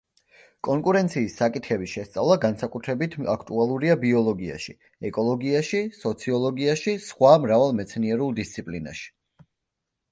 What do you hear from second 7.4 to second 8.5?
მრავალ მეცნიერულ